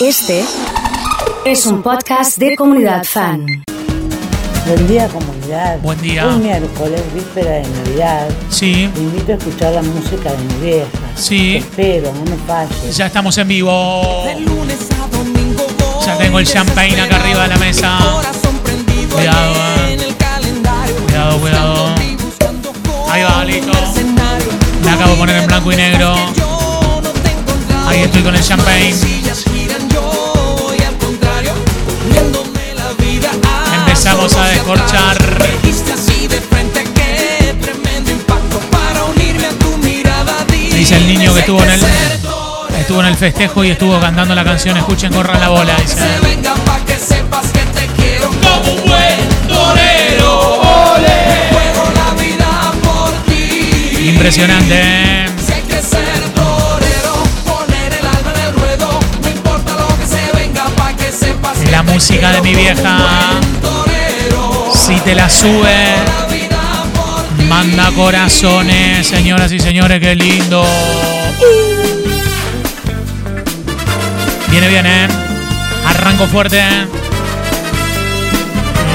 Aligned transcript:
Este 0.00 0.42
es 1.44 1.66
un 1.66 1.82
podcast 1.82 2.38
de 2.38 2.56
comunidad 2.56 3.04
fan. 3.04 3.44
Buen 4.66 4.88
día 4.88 5.06
comunidad. 5.08 5.78
Buen 5.80 6.00
día. 6.00 6.26
Hoy 6.26 6.36
miércoles, 6.36 7.02
víspera 7.14 7.50
de 7.50 7.68
Navidad. 7.68 8.28
Sí, 8.48 8.90
Te 8.94 9.00
invito 9.00 9.32
a 9.32 9.34
escuchar 9.34 9.74
la 9.74 9.82
música 9.82 10.32
de 10.32 10.38
mi 10.38 10.54
vieja. 10.54 10.88
Sí. 11.16 11.52
Te 11.52 11.58
espero, 11.58 12.14
no 12.14 12.24
me 12.24 12.36
falles. 12.46 12.96
ya 12.96 13.06
estamos 13.08 13.36
en 13.36 13.48
vivo. 13.48 14.24
De 14.24 14.40
lunes 14.40 14.78
a 14.92 15.06
domingo 15.14 15.66
voy 15.78 16.06
Ya 16.06 16.16
tengo 16.16 16.38
el 16.38 16.46
champagne 16.46 16.98
acá 16.98 17.16
arriba 17.16 17.42
de 17.42 17.48
la 17.48 17.58
mesa. 17.58 17.98
Cuidado, 19.12 19.54
eh. 19.86 19.98
Cuidado, 21.04 21.38
cuidado. 21.40 21.94
Ahí 23.10 23.22
va, 23.22 23.44
listo. 23.44 23.72
Me 24.82 24.90
acabo 24.92 25.10
de 25.10 25.16
poner 25.18 25.36
en 25.36 25.46
blanco 25.46 25.70
y 25.70 25.76
negro. 25.76 26.14
Ahí 27.86 28.00
estoy 28.00 28.22
con 28.22 28.34
el 28.34 28.42
champagne. 28.42 29.19
A 39.44 39.52
tu 39.58 39.76
mirada. 39.78 40.44
Dice 40.48 40.96
el 40.96 41.06
niño 41.06 41.32
que 41.32 41.40
estuvo 41.40 41.62
en 41.62 41.70
el, 41.70 41.80
estuvo 42.78 43.00
en 43.00 43.06
el 43.06 43.16
festejo 43.16 43.64
y 43.64 43.70
estuvo 43.70 44.00
cantando 44.00 44.34
la 44.34 44.44
canción 44.44 44.76
Escuchen, 44.76 45.12
corran 45.12 45.40
la 45.40 45.48
bola. 45.48 45.76
Dice. 45.76 45.96
Impresionante. 54.02 54.80
¿eh? 54.82 55.26
La 61.70 61.82
música 61.84 62.32
de 62.32 62.42
mi 62.42 62.54
vieja. 62.54 63.19
Te 65.10 65.16
la 65.16 65.28
sube, 65.28 65.74
manda 67.48 67.90
corazones, 67.90 69.04
señoras 69.04 69.50
y 69.50 69.58
señores, 69.58 69.98
qué 69.98 70.14
lindo. 70.14 70.64
Viene 74.48 74.68
bien, 74.68 74.86
¿eh? 74.86 75.08
Arranco 75.84 76.28
fuerte. 76.28 76.62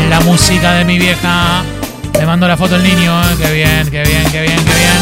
La 0.10 0.22
música 0.22 0.76
de 0.76 0.86
mi 0.86 0.98
vieja. 0.98 1.64
Le 2.18 2.26
mando 2.26 2.48
la 2.48 2.56
foto 2.56 2.76
al 2.76 2.84
niño, 2.84 3.22
¿eh? 3.22 3.36
Qué 3.38 3.52
bien, 3.52 3.92
qué 3.92 4.04
bien, 4.04 4.24
qué 4.32 4.42
bien, 4.42 4.64
qué 4.64 4.74
bien. 4.74 5.02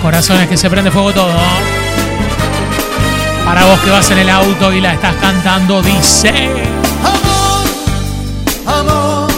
Corazones 0.00 0.48
que 0.48 0.56
se 0.56 0.70
prende 0.70 0.92
fuego 0.92 1.12
todo. 1.12 1.34
Para 3.44 3.64
vos 3.66 3.78
que 3.80 3.90
vas 3.90 4.10
en 4.10 4.18
el 4.18 4.30
auto 4.30 4.72
y 4.72 4.80
la 4.80 4.94
estás 4.94 5.14
cantando, 5.16 5.82
dice. 5.82 6.50
Amor, 8.66 8.78
amor, 8.78 9.30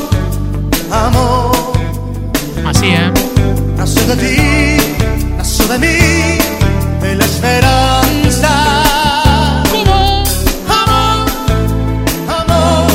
amor, 0.92 1.72
Así, 2.66 2.86
¿eh? 2.86 3.12
nació 3.76 4.02
de 4.06 4.16
ti, 4.16 4.76
nació 5.36 5.66
de 5.68 5.78
mí, 5.78 6.38
de 7.02 7.14
la 7.16 7.24
esperanza. 7.24 8.82
¿Cómo? 9.70 10.24
Amor, 10.68 11.26
amor, 12.28 12.90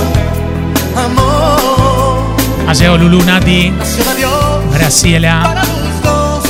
amor, 1.05 2.73
llegado 2.73 2.97
Lulu 2.97 3.23
Nati, 3.23 3.69
nació 3.71 4.03
de 4.05 4.15
Dios 4.15 4.73
Graciela, 4.73 5.43
para 5.43 5.63
los 5.65 6.01
dos, 6.03 6.43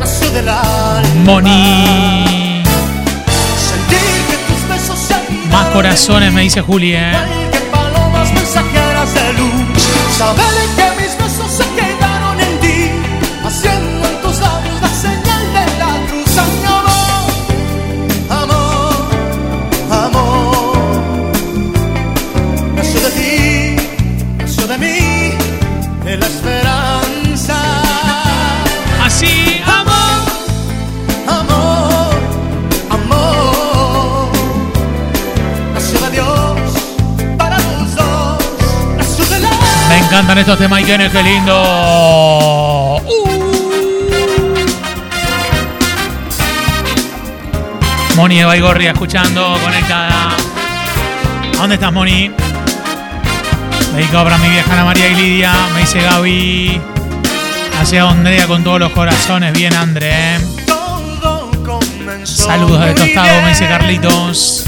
nació 0.00 0.30
del 0.30 0.48
alma. 0.48 1.02
Moni. 1.24 2.27
Corazones, 5.78 6.32
me 6.32 6.40
dice 6.40 6.60
Juli, 6.60 6.96
Estos 40.38 40.56
temas 40.56 40.80
y 40.80 40.84
tienes, 40.84 41.10
qué 41.10 41.20
lindo. 41.20 43.02
Uh. 43.04 43.28
Moni 48.14 48.38
de 48.38 48.44
Baigorria 48.44 48.92
escuchando, 48.92 49.58
conectada. 49.60 50.36
¿A 51.54 51.56
dónde 51.56 51.74
estás, 51.74 51.92
Moni? 51.92 52.30
Dedicado 53.94 54.24
para 54.24 54.38
mi 54.38 54.48
vieja 54.48 54.72
Ana 54.72 54.84
María 54.84 55.08
y 55.08 55.14
Lidia. 55.16 55.52
Me 55.74 55.80
dice 55.80 56.02
Gaby. 56.02 56.80
Hacia 57.80 58.08
Andrea 58.08 58.46
con 58.46 58.62
todos 58.62 58.78
los 58.78 58.92
corazones. 58.92 59.52
Bien, 59.52 59.74
André. 59.74 60.36
¿eh? 60.36 60.38
Saludos 62.22 62.84
de 62.84 62.94
Tostado, 62.94 63.42
me 63.42 63.48
dice. 63.48 63.66
Carlitos. 63.66 64.66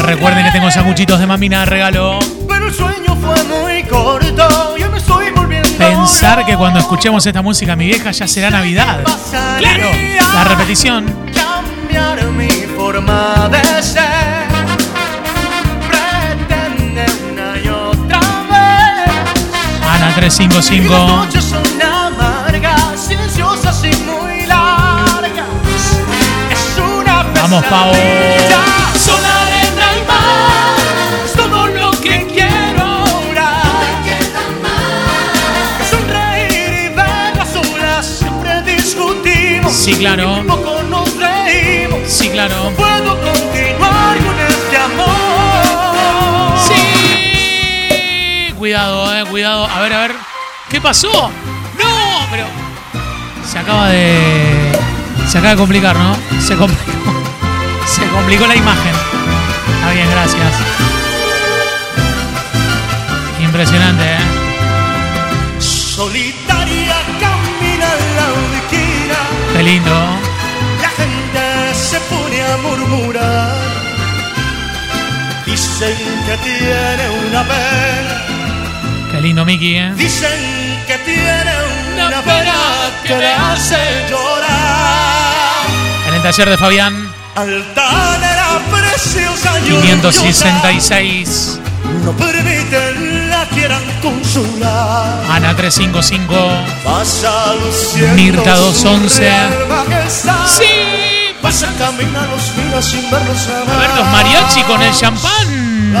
Recuerden 0.00 0.44
que 0.44 0.52
tengo 0.52 0.66
rey, 0.66 0.74
sanguchitos 0.74 1.18
de 1.18 1.26
mamina 1.26 1.60
de 1.60 1.66
regalo. 1.66 2.37
El 2.68 2.74
sueño 2.74 3.16
fue 3.16 3.44
muy 3.44 3.82
corto, 3.84 4.76
yo 4.76 4.90
me 4.90 4.98
estoy 4.98 5.30
volviendo. 5.30 5.70
Pensar 5.78 6.44
que 6.44 6.54
cuando 6.54 6.78
escuchemos 6.78 7.24
esta 7.24 7.40
música, 7.40 7.74
mi 7.74 7.86
vieja, 7.86 8.10
ya 8.10 8.28
será 8.28 8.50
Navidad. 8.50 9.02
Claro, 9.58 9.90
la 10.34 10.44
repetición. 10.44 11.06
cambiar 11.32 12.22
mi 12.32 12.50
forma 12.76 13.48
de 13.48 13.82
ser. 13.82 14.48
Pretende 15.88 17.06
una 17.32 17.58
y 17.58 17.68
otra 17.70 18.20
vez. 18.50 19.88
Ana 19.88 20.10
Y 20.10 20.14
355. 20.16 20.92
las 20.92 21.08
noches 21.08 21.44
Sí, 39.88 39.94
claro. 39.94 40.42
Y 40.44 40.46
poco 40.46 40.82
nos 40.82 41.16
reímos. 41.16 42.00
Sí, 42.06 42.28
claro. 42.28 42.70
Puedo 42.76 43.18
continuar 43.22 44.18
con 44.18 44.38
este 44.38 44.76
amor. 44.76 46.58
Sí. 46.68 48.52
Cuidado, 48.52 49.16
eh, 49.16 49.24
cuidado. 49.30 49.64
A 49.64 49.80
ver, 49.80 49.92
a 49.94 50.00
ver. 50.00 50.14
¿Qué 50.68 50.78
pasó? 50.78 51.30
No, 51.78 52.26
pero. 52.30 52.44
Se 53.50 53.58
acaba 53.58 53.88
de. 53.88 54.78
Se 55.26 55.38
acaba 55.38 55.52
de 55.52 55.56
complicar, 55.56 55.96
¿no? 55.96 56.14
Se 56.38 56.54
complicó. 56.54 56.92
Se 57.86 58.06
complicó 58.08 58.46
la 58.46 58.56
imagen. 58.56 58.92
Está 59.74 59.90
bien, 59.92 60.10
gracias. 60.10 60.52
Impresionante, 63.40 64.04
¿eh? 64.04 64.18
Solitaria 65.60 66.47
Qué 69.58 69.64
lindo. 69.64 69.90
La 70.80 70.88
gente 70.90 71.74
se 71.74 71.98
pone 72.02 72.42
a 72.44 72.56
murmurar. 72.58 73.56
Dicen 75.44 75.96
que 76.26 76.36
tiene 76.44 77.04
una 77.26 77.42
pena. 77.42 79.10
Qué 79.10 79.20
lindo, 79.20 79.44
Miki, 79.44 79.74
¿eh? 79.74 79.92
Dicen 79.96 80.30
que 80.86 80.96
tiene 80.98 81.52
una, 81.92 82.06
Una 82.06 82.22
pena 82.22 82.38
pena 82.38 82.54
que 83.02 83.16
le 83.16 83.32
hace 83.32 83.78
llorar. 84.08 85.66
En 86.06 86.14
el 86.14 86.22
taller 86.22 86.50
de 86.50 86.56
Fabián, 86.56 87.12
Altanera 87.34 88.60
preciosa 88.70 89.58
y 89.58 89.70
566. 89.70 91.58
orgullosa, 91.58 92.04
No 92.04 92.12
permiten 92.12 93.07
quieran 93.48 93.82
consolar. 94.00 95.24
Ana 95.30 95.54
355. 95.56 96.34
Mirta 98.14 98.54
211. 98.56 99.30
Sí. 100.46 100.64
Vas 101.42 101.62
a 101.62 101.72
caminar 101.78 102.28
los 102.28 102.56
días 102.56 102.84
sin 102.84 103.10
verlos 103.10 103.48
a 103.48 103.76
ver 103.76 103.90
los 103.96 104.06
mariachi 104.08 104.62
con 104.64 104.82
el 104.82 104.92
champán. 104.92 105.94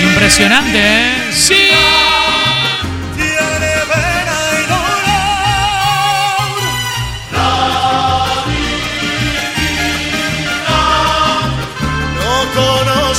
Impresionante, 0.00 0.78
¿eh? 0.78 1.30
Sí. 1.32 1.70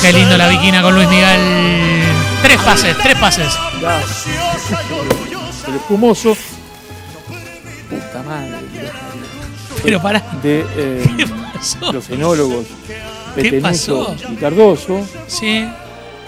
Qué 0.01 0.13
lindo 0.13 0.37
la 0.37 0.47
viquina 0.47 0.81
con 0.81 0.95
Luis 0.95 1.09
Miguel. 1.09 1.88
Tres 2.41 2.57
pases, 2.61 2.97
tres 2.97 3.17
pases. 3.19 3.53
el 5.67 5.75
espumoso. 5.75 6.35
Puta 7.89 8.23
madre. 8.23 8.57
Pero 9.83 10.01
pará. 10.01 10.23
De 10.41 10.65
eh, 10.75 11.03
¿Qué 11.17 11.25
pasó? 11.27 11.91
los 11.93 12.09
enólogos 12.09 12.65
¿Qué 12.87 13.41
Petenuto 13.43 13.61
pasó? 13.67 14.15
y 14.31 14.35
Cardoso. 14.35 15.07
Sí, 15.27 15.65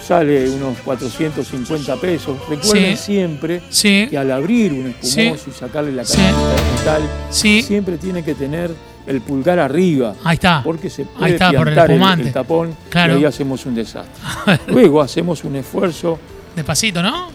Sale 0.06 0.50
unos 0.50 0.78
450 0.84 1.96
pesos. 1.98 2.38
Recuerden 2.50 2.98
Sí. 2.98 3.04
siempre 3.04 3.62
sí, 3.70 4.08
que 4.10 4.18
al 4.18 4.32
abrir 4.32 4.74
un 4.74 4.88
espumoso 5.00 5.50
y 5.50 5.54
sacarle 5.54 5.92
la 5.92 6.04
Sí. 6.04 6.18
cajita 6.18 6.50
de 6.50 6.72
metal, 6.78 7.10
sí. 7.30 7.62
siempre 7.62 7.98
tiene 7.98 8.24
que 8.24 8.34
tener 8.34 8.72
el 9.08 9.22
pulgar 9.22 9.60
arriba. 9.60 10.14
Ahí 10.24 10.36
está. 10.36 10.62
Porque 10.64 10.90
se 10.90 11.02
Ahí 11.04 11.08
puede 11.18 11.34
está, 11.34 11.52
por 11.52 11.68
el 11.70 12.32
tapón 12.34 12.76
Claro. 12.90 13.14
y 13.14 13.18
ahí 13.18 13.26
hacemos 13.26 13.66
un 13.66 13.76
desastre. 13.76 14.60
Luego 14.68 15.02
hacemos 15.02 15.44
un 15.44 15.56
esfuerzo 15.56 16.20
Despacito, 16.56 17.02
¿no? 17.02 17.30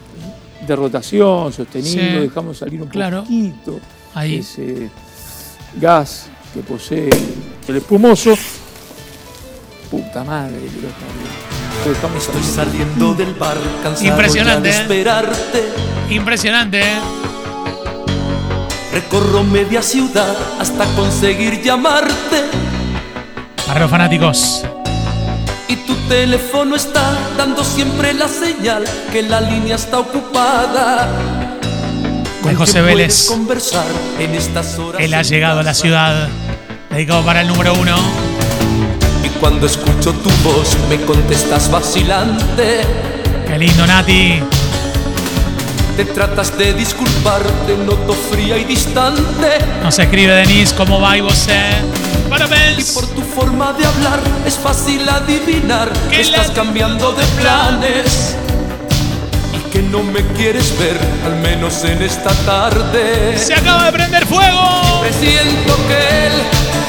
de 0.66 0.76
rotación 0.76 1.52
sostenido, 1.52 1.90
Sí. 2.00 2.18
dejamos 2.20 2.58
salir 2.58 2.82
un 2.82 2.88
Claro. 2.88 3.22
poquito 3.22 3.78
Ahí. 4.14 4.36
ese 4.38 4.90
gas 5.80 6.26
que 6.54 6.60
posee 6.60 7.08
el 7.68 7.76
espumoso. 7.76 8.34
Puta 9.90 10.24
madre, 10.24 10.56
lo 10.56 11.90
dejamos 11.92 12.26
Estoy 12.26 12.42
salir. 12.42 12.72
saliendo 12.72 13.14
del 13.14 13.34
bar 13.34 13.56
cansado 13.82 14.08
Impresionante, 14.08 14.68
ya 14.70 14.74
de 14.74 14.78
¿eh? 14.78 14.82
esperarte. 14.82 15.64
Impresionante, 16.10 16.80
¿eh? 16.80 16.98
Recorro 18.96 19.44
media 19.44 19.82
ciudad 19.82 20.34
hasta 20.58 20.86
conseguir 20.94 21.60
llamarte. 21.60 22.46
Los 23.78 23.90
fanáticos. 23.90 24.64
Y 25.68 25.76
tu 25.76 25.94
teléfono 26.08 26.76
está 26.76 27.12
dando 27.36 27.62
siempre 27.62 28.14
la 28.14 28.26
señal 28.26 28.84
que 29.12 29.20
la 29.20 29.42
línea 29.42 29.76
está 29.76 29.98
ocupada. 29.98 31.10
¿Con 32.42 32.54
José 32.54 32.80
Vélez. 32.80 33.26
conversar 33.26 33.84
en 34.18 34.34
estas 34.34 34.78
horas 34.78 35.02
Él 35.02 35.12
ha 35.12 35.20
llegado 35.20 35.60
a 35.60 35.62
la 35.62 35.74
ciudad. 35.74 36.30
Dedicado 36.88 37.22
para 37.22 37.42
el 37.42 37.48
número 37.48 37.74
uno. 37.74 37.96
Y 39.22 39.28
cuando 39.38 39.66
escucho 39.66 40.14
tu 40.14 40.30
voz 40.42 40.74
me 40.88 40.98
contestas 41.02 41.70
vacilante. 41.70 42.80
Qué 43.46 43.58
lindo, 43.58 43.86
Nati. 43.86 44.40
Te 45.96 46.04
tratas 46.04 46.56
de 46.58 46.74
disculpar, 46.74 47.42
te 47.66 47.74
noto 47.76 48.12
fría 48.30 48.58
y 48.58 48.64
distante. 48.64 49.58
Nos 49.82 49.98
escribe 49.98 50.34
Denise, 50.34 50.74
¿cómo 50.74 51.00
va 51.00 51.16
y 51.16 51.22
vos? 51.22 51.46
eh? 51.48 51.80
Y 52.26 52.28
Parabéns. 52.28 52.90
por 52.92 53.06
tu 53.08 53.22
forma 53.22 53.72
de 53.72 53.86
hablar 53.86 54.20
es 54.44 54.58
fácil 54.58 55.08
adivinar 55.08 55.90
Que 56.10 56.20
estás 56.20 56.50
cambiando 56.50 57.12
de 57.12 57.24
planes. 57.40 58.36
Y 59.54 59.70
que 59.70 59.80
no 59.82 60.02
me 60.02 60.20
quieres 60.34 60.78
ver, 60.78 60.98
al 61.24 61.36
menos 61.36 61.82
en 61.84 62.02
esta 62.02 62.30
tarde. 62.44 63.38
Se 63.38 63.54
acaba 63.54 63.86
de 63.86 63.92
prender 63.92 64.26
fuego. 64.26 65.00
Presiento 65.00 65.76
que 65.88 66.26
él 66.26 66.32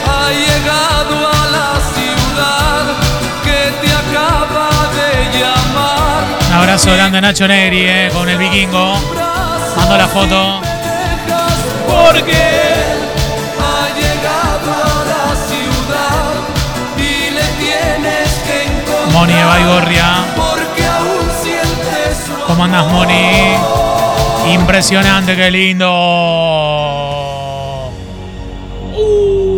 ha 0.05 0.29
llegado 0.31 1.27
a 1.29 1.46
abrazo 6.57 6.91
grande 6.91 7.19
a 7.19 7.21
Nacho 7.21 7.47
Negri, 7.47 7.85
eh, 7.85 8.09
con 8.11 8.27
el 8.27 8.37
vikingo. 8.37 8.95
Mando 9.75 9.97
la 9.97 10.07
foto. 10.07 10.61
Porque 11.87 12.33
ha 13.59 13.87
llegado 13.99 14.69
a 14.73 15.05
la 15.05 15.25
ciudad 15.49 16.33
y 16.97 17.29
le 17.37 17.47
tienes 17.63 18.29
que 18.45 18.57
encontrar. 18.63 19.13
Moni 19.13 19.33
de 19.33 19.43
Baigorria. 19.43 20.25
Porque 20.35 20.83
aún 20.85 21.29
sientes 21.43 22.17
su 22.25 22.33
¿Cómo 22.47 22.63
andás, 22.63 22.87
Moni? 22.87 23.55
Impresionante, 24.53 25.35
qué 25.35 25.51
lindo. 25.51 25.91
Uh. 28.95 29.51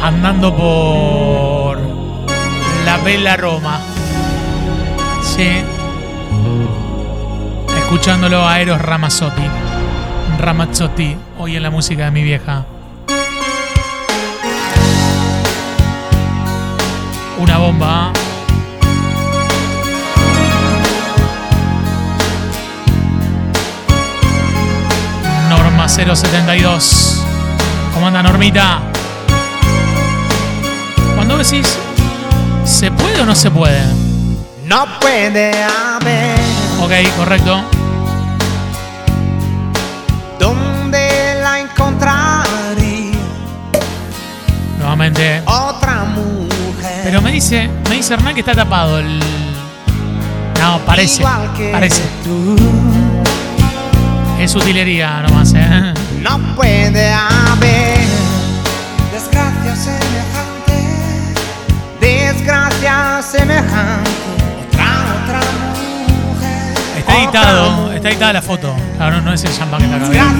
Andando 0.00 0.54
por 0.54 1.31
Bella 3.04 3.36
Roma. 3.36 3.80
Sí. 5.22 5.62
Escuchándolo 7.76 8.46
a 8.46 8.60
Eros 8.60 8.80
Ramazzotti. 8.80 9.42
Ramazzotti, 10.38 11.16
hoy 11.38 11.56
en 11.56 11.64
la 11.64 11.70
música 11.70 12.04
de 12.04 12.10
mi 12.12 12.22
vieja. 12.22 12.64
Una 17.38 17.58
bomba. 17.58 18.12
Norma 25.50 25.88
072. 25.88 27.24
¿Cómo 27.94 28.06
anda 28.06 28.22
Normita? 28.22 28.80
Cuando 31.16 31.36
decís, 31.36 31.78
¿se 32.82 32.90
puede 32.90 33.20
o 33.20 33.24
no 33.24 33.34
se 33.36 33.48
puede? 33.48 33.80
No 34.64 34.86
puede 35.00 35.52
haber 35.62 36.36
Ok, 36.80 36.90
correcto. 37.16 37.62
donde 40.40 41.38
la 41.40 41.60
encontraría 41.60 43.12
Nuevamente. 44.78 45.42
otra 45.46 46.02
mujer. 46.06 47.02
Pero 47.04 47.22
me 47.22 47.30
dice, 47.30 47.70
me 47.88 47.94
dice 47.94 48.14
Hernán 48.14 48.34
que 48.34 48.40
está 48.40 48.52
tapado 48.56 48.98
el. 48.98 49.20
No, 50.60 50.78
parece. 50.84 51.22
Parece. 51.70 52.02
tú. 52.24 52.56
Es 54.40 54.56
utilería 54.56 55.22
nomás, 55.22 55.52
¿eh? 55.54 55.94
No 56.20 56.36
puede 56.56 57.12
haber 57.12 57.41
semejante, 63.32 64.10
otra, 64.68 64.88
otra 65.24 65.40
mujer. 66.28 66.74
Está 66.98 67.18
editado, 67.18 67.92
está 67.92 68.08
editada 68.10 68.32
la 68.34 68.42
foto. 68.42 68.76
Claro, 68.98 69.22
no 69.22 69.32
es 69.32 69.42
el 69.44 69.56
champán 69.56 69.80
que 69.80 69.86
está 69.86 69.96
acá. 69.96 70.34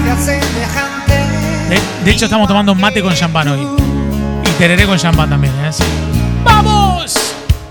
De, 1.71 1.81
de 2.05 2.11
hecho, 2.11 2.27
estamos 2.27 2.47
tomando 2.47 2.73
un 2.73 2.81
mate 2.81 3.03
con 3.03 3.15
champán 3.15 3.49
hoy. 3.49 3.67
Y 4.45 4.51
tereré 4.59 4.85
con 4.87 4.99
champán 4.99 5.31
también, 5.31 5.55
¿eh? 5.65 5.73
Sí. 5.73 5.85
¡Vamos! 6.45 7.15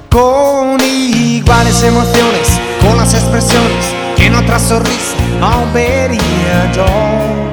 Con 0.10 0.82
iguales 0.82 1.84
emociones, 1.84 2.60
con 2.82 2.98
las 2.98 3.13
expresiones 3.13 3.94
que 4.18 4.25
en 4.25 4.34
otra 4.36 4.58
sonrisa 4.58 5.16
no 5.40 5.72
vería 5.72 6.72
yo. 6.75 6.86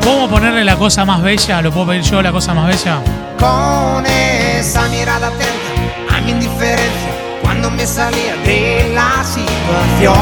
¿Cómo 0.02 0.28
ponerle 0.30 0.64
la 0.64 0.76
cosa 0.76 1.04
más 1.04 1.20
bella? 1.20 1.60
¿Lo 1.60 1.70
puedo 1.70 1.88
pedir 1.88 2.02
yo, 2.02 2.22
la 2.22 2.32
cosa 2.32 2.54
más 2.54 2.66
bella? 2.66 3.00
Con 3.38 4.06
esa 4.06 4.88
mirada 4.88 5.26
atenta 5.28 6.16
a 6.16 6.20
mi 6.22 6.30
indiferencia 6.30 7.17
cuando 7.48 7.70
me 7.70 7.86
salía 7.86 8.36
de 8.44 8.92
la 8.94 9.24
situación. 9.24 10.14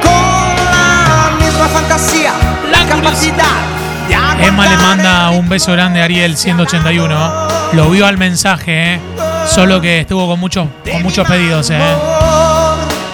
Con 0.00 0.64
la 0.70 1.36
misma 1.40 1.66
fantasía, 1.66 2.32
la 2.70 2.86
capacidad 2.86 4.38
de 4.38 4.46
Emma 4.46 4.68
le 4.68 4.76
manda 4.76 5.30
un 5.30 5.48
beso 5.48 5.72
grande 5.72 6.00
a 6.00 6.04
Ariel 6.04 6.36
181. 6.36 7.32
Lo 7.72 7.90
vio 7.90 8.06
al 8.06 8.18
mensaje, 8.18 8.94
¿eh? 8.94 9.00
Solo 9.48 9.80
que 9.80 10.00
estuvo 10.00 10.28
con 10.28 10.38
muchos, 10.38 10.68
con 10.88 11.02
muchos 11.02 11.26
pedidos, 11.26 11.70
¿eh? 11.70 11.80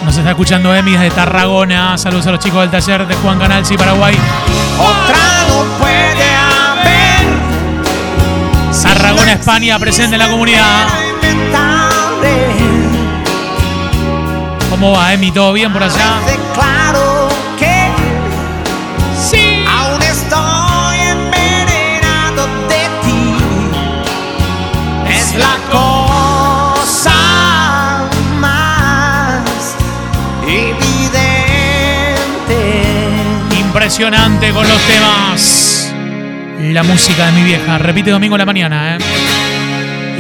Nos 0.05 0.15
está 0.15 0.31
escuchando 0.31 0.75
Emi 0.75 0.93
desde 0.93 1.13
Tarragona. 1.13 1.97
Saludos 1.97 2.27
a 2.27 2.33
los 2.33 2.41
chicos 2.41 2.61
del 2.61 2.71
taller 2.71 3.07
de 3.07 3.15
Juan 3.15 3.39
Canalsi, 3.39 3.75
Paraguay. 3.79 4.19
Otra 4.79 5.17
no 5.49 5.79
Tarragona, 9.21 9.39
España, 9.39 9.79
presente 9.79 10.17
en 10.17 10.19
la 10.19 10.31
comunidad. 10.31 10.89
¿Cómo 14.71 14.93
va, 14.93 15.13
Emi? 15.13 15.31
¿Todo 15.31 15.53
bien 15.53 15.71
por 15.73 15.83
allá? 15.83 16.21
Claro 16.55 17.29
que 17.59 17.91
Sí. 19.21 19.63
aún 19.69 20.01
estoy 20.03 20.99
envenenado 21.01 22.47
de 22.71 22.89
ti. 23.05 23.35
Es 25.11 25.35
la 25.35 25.57
cosa 25.71 27.13
más 28.41 29.77
evidente. 30.47 30.81
Impresionante 33.61 34.51
con 34.53 34.67
los 34.67 34.81
temas. 34.87 35.70
La 36.73 36.85
música 36.85 37.27
de 37.27 37.33
mi 37.33 37.43
vieja. 37.43 37.79
Repite 37.79 38.13
domingo 38.13 38.37
a 38.37 38.39
la 38.39 38.47
mañana, 38.47 38.97
¿eh? 38.97 38.99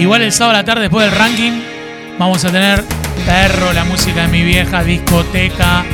Igual 0.00 0.22
el 0.22 0.32
sábado 0.32 0.56
a 0.56 0.60
la 0.60 0.64
tarde, 0.64 0.82
después 0.82 1.08
del 1.08 1.16
ranking, 1.16 1.52
vamos 2.18 2.44
a 2.44 2.50
tener 2.50 2.82
Perro, 3.24 3.72
la 3.72 3.84
música 3.84 4.22
de 4.22 4.28
mi 4.28 4.42
vieja, 4.42 4.82
discoteca. 4.82 5.84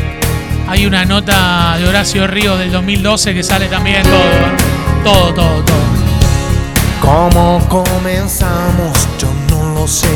Hay 0.66 0.86
una 0.86 1.04
nota 1.04 1.76
de 1.78 1.86
Horacio 1.86 2.26
Ríos 2.26 2.58
del 2.58 2.72
2012 2.72 3.34
que 3.34 3.42
sale 3.42 3.66
también 3.66 4.02
todo. 4.04 4.14
¿eh? 4.14 4.56
Todo, 5.04 5.34
todo, 5.34 5.62
todo. 5.62 5.76
¿Cómo 7.02 7.60
comenzamos? 7.68 9.06
Yo 9.18 9.28
no 9.50 9.74
lo 9.74 9.86
sé. 9.86 10.08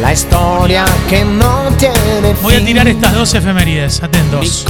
La 0.00 0.14
historia 0.14 0.86
que 1.10 1.24
no 1.26 1.68
tiene 1.76 2.34
Voy 2.40 2.54
a 2.54 2.64
tirar 2.64 2.88
estas 2.88 3.12
dos 3.12 3.34
efemérides, 3.34 4.02
atentos. 4.02 4.64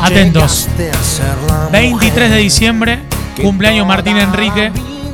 Atentos. 0.00 0.68
llegaste 0.76 0.90
a 0.90 1.02
ser 1.02 1.36
la 1.48 1.68
23 1.72 2.30
de 2.30 2.36
diciembre, 2.36 3.00
cumpleaños 3.40 3.86
Martín 3.86 4.16
Enrique. 4.16 4.72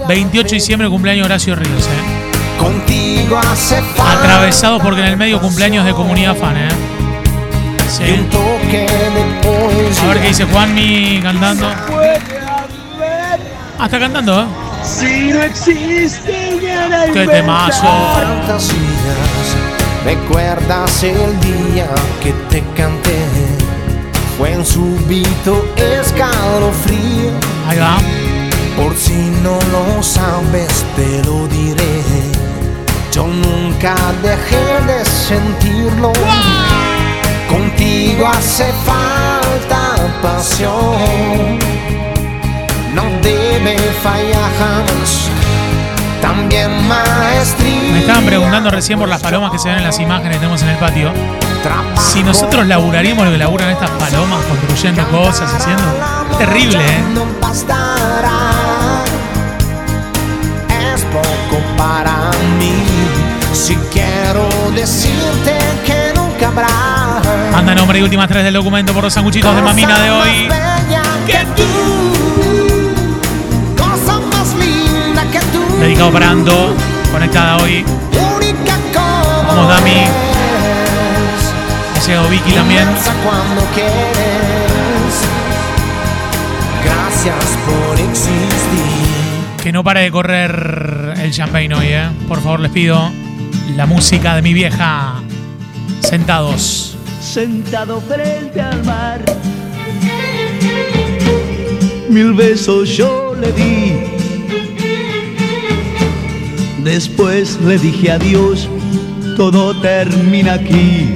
28 0.09 0.49
de 0.49 0.55
diciembre, 0.55 0.89
cumpleaños 0.89 1.27
Horacio 1.27 1.55
Ríos. 1.55 1.85
¿eh? 1.85 2.59
Contigo 2.59 3.39
hace 3.39 3.83
falta 3.83 4.19
Atravesados 4.19 4.83
porque 4.83 5.01
en 5.01 5.09
el 5.09 5.17
medio 5.17 5.41
cumpleaños 5.41 5.85
de 5.85 5.93
comunidad 5.93 6.35
fan. 6.37 6.57
¿eh? 6.57 6.69
Sí. 7.89 8.27
A 10.03 10.07
ver 10.09 10.21
qué 10.21 10.29
dice 10.29 10.45
Juanmi 10.45 11.21
cantando. 11.23 11.67
Ah, 13.79 13.85
está 13.85 13.99
cantando, 13.99 14.43
¿eh? 14.43 14.47
Si 14.83 15.33
no 15.33 15.43
existe 15.43 16.59
Qué 17.13 17.27
temazo. 17.27 17.87
¿Recuerdas 20.05 21.03
el 21.03 21.41
día 21.41 21.89
que 22.23 22.33
te 22.51 22.63
canté? 22.77 23.17
Fue 24.37 24.57
un 24.57 24.65
súbito 24.65 25.65
escalofrío. 25.77 27.58
Ahí 27.69 27.79
va. 27.79 27.99
Por 28.77 28.97
si 28.97 29.13
no 29.43 29.59
lo 29.71 30.03
sabes, 30.03 30.87
te 30.97 31.23
lo 31.25 31.47
diré. 31.49 32.03
Yo 33.13 33.27
nunca 33.27 33.95
dejé 34.23 34.57
de 34.87 35.05
sentirlo. 35.05 36.13
Contigo 37.47 38.27
hace 38.27 38.73
falta 38.87 39.97
pasión. 40.23 41.59
No 42.95 43.03
debe 43.23 43.77
fallar 44.03 44.51
jamás. 44.59 45.29
También 46.23 46.71
maestría. 46.89 47.93
Me 47.93 48.01
estaban 48.01 48.25
preguntando 48.25 48.71
recién 48.71 48.99
por 48.99 49.11
las 49.11 49.23
palomas 49.23 49.51
que 49.53 49.59
se 49.59 49.69
ven 49.69 49.79
en 49.79 49.85
las 49.85 49.99
imágenes 50.01 50.33
que 50.33 50.39
tenemos 50.39 50.63
en 50.63 50.71
el 50.71 50.79
patio. 50.79 51.13
Si 51.99 52.23
nosotros 52.23 52.67
laburaríamos 52.67 53.27
lo 53.27 53.33
que 53.33 53.39
laburan 53.39 53.71
estas 53.71 53.91
palomas, 53.91 54.43
construyendo 54.47 55.07
cosas, 55.09 55.53
haciendo. 55.53 56.28
Terrible, 56.39 56.79
¿eh? 56.79 57.03
No 57.15 57.27
bastará. 57.41 58.39
Es 60.71 61.03
poco 61.07 61.61
para 61.77 62.31
mí. 62.59 62.85
Si 63.53 63.75
quiero 63.93 64.49
decirte 64.73 65.59
que 65.85 66.13
nunca 66.15 66.47
habrá. 66.49 67.21
Manda 67.53 67.75
nombre 67.75 67.99
y 67.99 68.03
últimas 68.03 68.29
tres 68.29 68.45
del 68.45 68.55
documento 68.55 68.93
por 68.95 69.03
los 69.03 69.13
sanguchitos 69.13 69.53
de 69.57 69.63
mamina 69.63 69.99
de 69.99 70.11
hoy. 70.11 70.49
Cosa 70.49 70.61
más 70.61 70.85
bella 70.87 71.03
que 71.27 71.39
tú. 71.57 71.67
Cosa 73.77 74.21
más 74.33 74.55
linda 74.55 75.23
que 75.33 75.41
tú. 75.41 75.79
Dedicado 75.81 76.13
para 76.13 76.31
Ando, 76.31 76.75
conectada 77.11 77.57
hoy. 77.57 77.85
Única 78.37 78.77
como 78.95 79.43
Vamos, 79.49 79.69
Dami. 79.69 80.05
Ha 81.97 82.01
llegado 82.07 82.29
Vicky 82.29 82.53
también. 82.53 82.83
Inmensa 82.83 83.13
cuando 83.25 83.63
quieres. 83.75 84.38
Gracias 87.11 87.59
por 87.65 87.99
existir. 87.99 89.63
Que 89.63 89.73
no 89.73 89.83
pare 89.83 90.01
de 90.01 90.11
correr 90.11 91.15
el 91.17 91.33
champagne 91.33 91.75
hoy, 91.75 91.87
¿eh? 91.87 92.11
Por 92.29 92.43
favor, 92.43 92.61
les 92.61 92.71
pido 92.71 93.11
la 93.75 93.87
música 93.87 94.37
de 94.37 94.43
mi 94.43 94.53
vieja. 94.53 95.23
Sentados. 96.01 96.99
sentado 97.19 98.03
frente 98.03 98.61
al 98.61 98.85
mar. 98.85 99.25
Mil 102.11 102.35
besos 102.35 102.91
yo 102.91 103.35
le 103.41 103.53
di. 103.53 103.93
Después 106.85 107.59
le 107.63 107.79
dije 107.79 108.13
adiós, 108.13 108.69
todo 109.39 109.81
termina 109.81 110.55
aquí. 110.55 111.09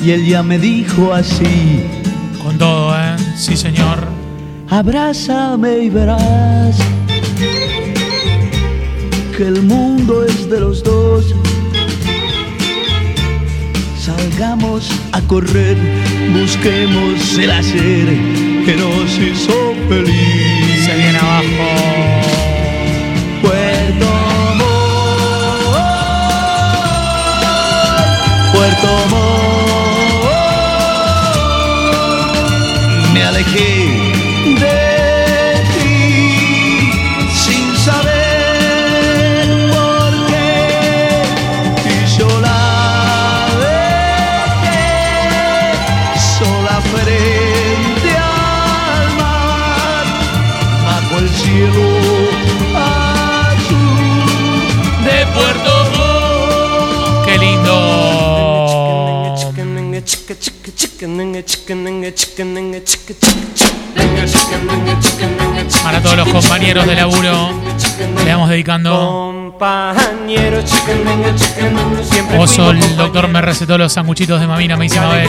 Y 0.00 0.12
ella 0.12 0.44
me 0.44 0.60
dijo 0.60 1.12
así, 1.12 1.82
Con 2.40 2.56
todo, 2.56 2.96
¿eh? 2.96 3.16
Sí, 3.36 3.56
señor. 3.56 4.09
Abrázame 4.70 5.78
y 5.80 5.90
verás 5.90 6.78
que 9.36 9.46
el 9.46 9.62
mundo 9.62 10.24
es 10.24 10.48
de 10.48 10.60
los 10.60 10.82
dos. 10.82 11.34
Salgamos 13.98 14.90
a 15.12 15.20
correr, 15.22 15.76
busquemos 16.32 17.38
el 17.38 17.50
hacer 17.50 18.06
que 18.64 18.76
nos 18.76 19.18
hizo 19.18 19.74
feliz. 19.88 20.84
Se 20.84 20.94
viene 20.96 21.18
abajo. 21.18 21.68
Puerto 23.42 24.06
Montt, 24.58 25.80
Puerto 28.54 28.99
Para 65.82 66.02
todos 66.02 66.16
los 66.16 66.28
compañeros 66.28 66.86
de 66.86 66.94
laburo, 66.94 67.50
le 68.22 68.30
vamos 68.30 68.50
dedicando. 68.50 69.54
Oso, 72.38 72.70
el 72.70 72.96
doctor 72.96 73.28
me 73.28 73.40
recetó 73.40 73.78
los 73.78 73.94
sanguchitos 73.94 74.40
de 74.42 74.46
mamina, 74.46 74.76
me 74.76 74.84
dice 74.84 75.00
Mabel. 75.00 75.28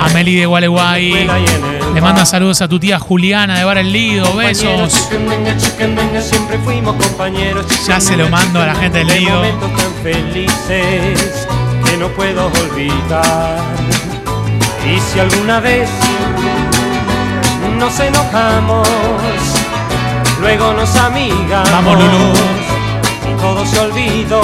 Ameli 0.00 0.36
de 0.36 0.46
Gualeguay. 0.46 1.28
Le 1.92 2.00
manda 2.00 2.24
saludos 2.24 2.62
a 2.62 2.68
tu 2.68 2.80
tía 2.80 2.98
Juliana 2.98 3.58
de 3.58 3.64
Bar 3.64 3.76
El 3.76 3.92
Lido. 3.92 4.34
Besos. 4.36 5.10
Ya 7.86 8.00
se 8.00 8.16
lo 8.16 8.30
mando 8.30 8.62
a 8.62 8.66
la 8.66 8.74
gente 8.74 8.98
del 8.98 9.08
De 9.08 9.20
Lido. 9.20 9.42
no 11.98 12.08
puedo 12.10 12.46
olvidar. 12.46 13.87
Y 14.86 15.00
si 15.00 15.20
alguna 15.20 15.60
vez 15.60 15.88
nos 17.78 17.98
enojamos, 18.00 18.88
luego 20.40 20.72
nos 20.72 20.96
amigamos. 20.96 21.70
Vamos, 21.70 21.94
Lulú. 21.98 22.32
Y 23.30 23.40
todo 23.40 23.66
se 23.66 23.78
olvidó. 23.80 24.42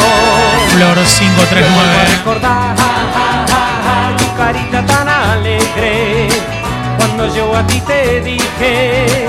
Flor 0.69 0.95
Vuelvo 0.95 1.01
a 1.01 1.05
539. 1.05 2.17
recordar 2.19 2.77
tu 4.17 4.37
carita 4.37 4.87
tan 4.87 5.09
alegre 5.09 6.29
cuando 6.99 7.35
yo 7.35 7.57
a 7.57 7.67
ti 7.67 7.81
te 7.81 8.21
dije 8.21 9.25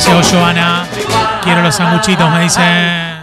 llegado 0.00 0.22
Joana. 0.22 0.86
Quiero 1.42 1.62
los 1.62 1.74
sanguchitos, 1.74 2.30
me 2.30 2.40
dice. 2.40 2.60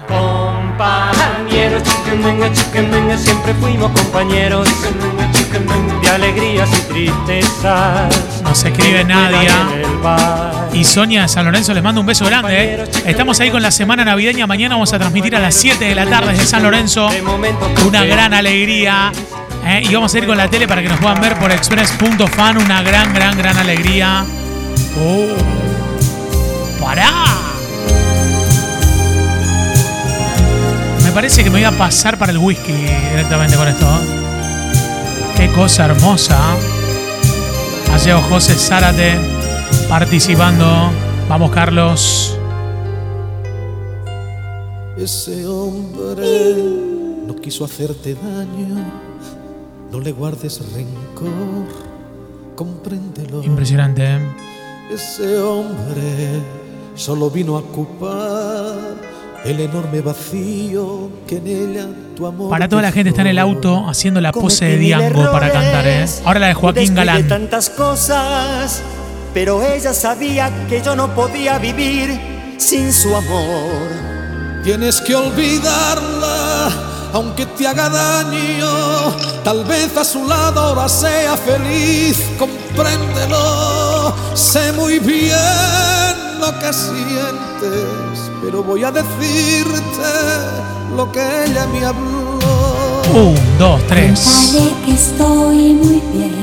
compañeros 0.08 1.84
chiquendenga, 1.84 2.52
chiquendenga, 2.54 3.18
siempre 3.18 3.54
fuimos 3.56 3.92
compañeros 3.92 4.68
de 6.08 6.16
alegrías 6.16 6.70
y 6.78 6.82
tristezas 6.94 8.42
Nos 8.44 8.64
escribe 8.64 9.04
Nadia. 9.04 9.54
y 10.74 10.84
Sonia 10.84 11.24
de 11.24 11.28
San 11.28 11.46
Lorenzo 11.46 11.74
les 11.74 11.84
mando 11.84 12.02
un 12.02 12.08
beso 12.08 12.26
grande. 12.26 12.76
¿eh? 12.76 12.84
Estamos 13.06 13.40
ahí 13.40 13.50
con 13.50 13.62
la 13.62 13.72
semana 13.72 14.06
navideña. 14.06 14.46
Mañana 14.48 14.76
vamos 14.76 14.94
a 14.94 15.00
transmitir 15.00 15.36
a 15.36 15.40
las 15.40 15.56
7 15.56 15.84
de 15.84 15.96
la 15.96 16.06
tarde 16.06 16.32
desde 16.32 16.46
San 16.46 16.64
Lorenzo. 16.64 17.10
Una 17.86 18.04
gran 18.06 18.34
alegría. 18.34 19.12
¿eh? 19.66 19.82
Y 19.90 19.94
vamos 19.94 20.14
a 20.14 20.18
ir 20.18 20.28
con 20.28 20.38
la 20.38 20.48
tele 20.50 20.68
para 20.68 20.82
que 20.82 20.90
nos 20.90 21.00
puedan 21.00 21.20
ver 21.20 21.36
por 21.38 21.52
express.fan. 21.52 22.58
Una 22.58 22.82
gran, 22.84 23.14
gran, 23.14 23.38
gran 23.38 23.58
alegría. 23.58 24.24
Oh. 25.00 26.84
¡Pará! 26.84 27.12
Me 31.04 31.12
parece 31.12 31.44
que 31.44 31.50
me 31.50 31.58
voy 31.60 31.64
a 31.64 31.72
pasar 31.72 32.18
para 32.18 32.32
el 32.32 32.38
whisky 32.38 32.72
directamente 33.12 33.56
con 33.58 33.68
esto. 33.68 33.86
¿eh? 33.86 34.27
Qué 35.38 35.52
cosa 35.52 35.86
hermosa. 35.86 36.36
Ha 37.94 37.98
llegado 38.00 38.24
José 38.24 38.56
Zárate 38.56 39.20
participando. 39.88 40.66
Vamos, 41.30 41.52
Carlos. 41.52 42.36
Ese 44.98 45.46
hombre 45.46 46.56
no 47.28 47.36
quiso 47.36 47.64
hacerte 47.66 48.16
daño, 48.16 48.84
no 49.92 50.00
le 50.00 50.12
guardes 50.12 50.60
rencor, 50.74 51.68
compréndelo. 52.56 53.44
Impresionante, 53.44 54.16
¿eh? 54.16 54.20
Ese 54.92 55.38
hombre 55.38 56.42
solo 56.96 57.30
vino 57.30 57.58
a 57.58 57.60
ocupar 57.60 58.76
el 59.46 59.60
enorme 59.60 60.02
vacío 60.02 61.12
que 61.28 61.38
en 61.38 61.48
ella. 61.48 61.88
Para 62.50 62.68
toda 62.68 62.82
la 62.82 62.92
gente 62.92 63.10
está 63.10 63.22
en 63.22 63.28
el 63.28 63.40
auto 63.40 63.88
haciendo 63.88 64.20
la 64.22 64.32
pose 64.32 64.66
de 64.66 64.78
Diango 64.78 65.32
para 65.32 65.52
cantar, 65.52 65.86
¿eh? 65.88 66.06
Ahora 66.26 66.40
la 66.40 66.48
de 66.48 66.54
Joaquín 66.56 66.96
Galán. 66.96 67.28
tantas 67.28 67.70
cosas, 67.70 68.82
pero 69.34 69.62
ella 69.64 69.94
sabía 69.94 70.52
que 70.68 70.82
yo 70.82 70.96
no 70.96 71.14
podía 71.14 71.60
vivir 71.60 72.20
sin 72.58 72.92
su 72.92 73.16
amor. 73.16 74.08
Tienes 74.64 75.00
que 75.02 75.16
olvidarla, 75.16 76.70
aunque 77.14 77.46
te 77.46 77.68
haga 77.68 77.90
daño. 77.90 79.14
Tal 79.44 79.64
vez 79.66 79.96
a 79.96 80.04
su 80.04 80.28
lado 80.28 80.60
ahora 80.60 80.90
sea 80.90 81.38
feliz, 81.38 82.20
compréndelo. 82.40 84.14
Sé 84.34 84.72
muy 84.74 85.00
bien 85.00 86.40
lo 86.40 86.58
que 86.60 86.74
sientes, 86.74 88.32
pero 88.42 88.64
voy 88.64 88.84
a 88.84 88.92
decirte 88.92 90.77
lo 90.96 91.12
que 91.12 91.20
ella 91.46 91.66
me 91.68 91.86
habló. 91.86 92.40
Un, 93.14 93.36
dos, 93.58 93.82
tres. 93.88 94.52
Dale 94.54 94.72
que 94.86 94.94
estoy 94.94 95.74
muy 95.74 96.02
bien, 96.14 96.34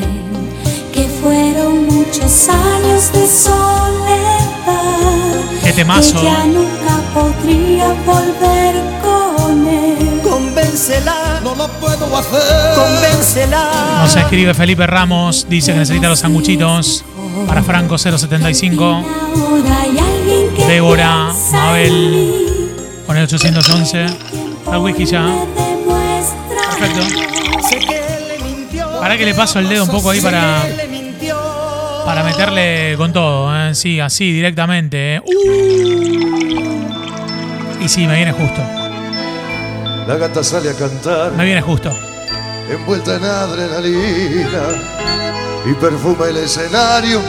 que 0.92 1.06
fueron 1.22 1.86
muchos 1.86 2.48
años 2.48 3.12
de 3.12 3.26
soledad. 3.26 4.74
Qué 5.62 5.72
temazo. 5.72 6.18
Que 6.20 6.24
ya 6.26 6.44
nunca 6.46 7.00
podría 7.12 7.88
volver 8.06 8.74
con 9.02 9.66
él. 9.68 10.20
Convéncela, 10.22 11.40
No 11.44 11.54
lo 11.54 11.68
puedo 11.80 12.16
hacer. 12.16 12.74
convéncela. 12.74 14.00
Nos 14.02 14.16
escribe 14.16 14.54
Felipe 14.54 14.86
Ramos, 14.86 15.46
dice 15.48 15.72
que 15.72 15.78
necesita 15.78 16.08
los 16.08 16.20
sanguchitos. 16.20 17.04
Para 17.46 17.62
Franco 17.62 17.98
075. 17.98 18.84
Ahora 18.84 19.80
hay 19.82 19.98
alguien 19.98 20.54
que 20.56 20.64
Débora, 20.66 21.30
Mabel. 21.52 22.34
Con 23.06 23.16
el 23.18 23.24
811. 23.24 24.06
Al 24.70 24.78
whisky 24.78 25.04
ya. 25.04 25.26
Perfecto. 26.78 27.02
Sé 27.68 27.78
que 27.78 27.96
él 27.96 28.28
le 28.28 28.38
mintió. 28.44 29.00
Para 29.00 29.16
que 29.16 29.24
le 29.24 29.34
paso 29.34 29.58
el 29.58 29.68
dedo 29.68 29.84
un 29.84 29.90
poco 29.90 30.10
ahí 30.10 30.20
para, 30.20 30.62
para 32.04 32.22
meterle 32.24 32.94
con 32.96 33.12
todo. 33.12 33.54
¿eh? 33.56 33.74
Sí, 33.74 34.00
así 34.00 34.32
directamente. 34.32 35.16
¿eh? 35.16 35.20
Uh. 35.20 35.34
Y 37.84 37.88
sí, 37.88 38.06
me 38.06 38.16
viene 38.16 38.32
justo. 38.32 38.62
La 40.06 40.16
gata 40.16 40.42
sale 40.44 40.70
a 40.70 40.74
cantar, 40.74 41.32
Me 41.32 41.44
viene 41.44 41.60
justo. 41.62 41.90
envuelta 42.70 43.16
en 43.16 43.24
adrenalina, 43.24 44.62
y 45.70 45.72
perfuma 45.74 46.26
el 46.28 46.36
escenario 46.38 47.20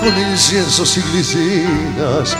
con 0.00 0.16
inciensos 0.30 0.96
y 0.96 1.00
glicinas, 1.12 2.36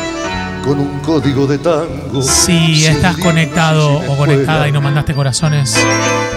con 0.65 0.79
un 0.79 1.01
código 1.01 1.47
de 1.47 1.59
tango. 1.59 2.23
Si 2.23 2.87
estás 2.87 3.17
conectado 3.19 3.99
o 4.09 4.17
conectada 4.17 4.69
y 4.69 4.73
no 4.73 4.81
mandaste 4.81 5.15
corazones, 5.15 5.77